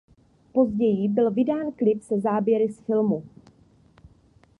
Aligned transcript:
Později 0.51 1.07
byl 1.09 1.31
vydán 1.31 1.71
klip 1.71 2.01
se 2.01 2.19
záběry 2.19 2.71
z 2.73 2.81
filmu. 2.81 3.25